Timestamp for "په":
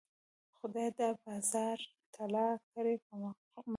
3.05-3.13